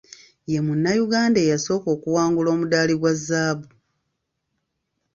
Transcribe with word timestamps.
Ye 0.51 0.59
Munnayuganda 0.65 1.37
eyasooka 1.45 1.87
okuwangula 1.95 2.49
omudaali 2.55 2.93
gwa 2.99 3.13
zzaabu. 3.17 3.69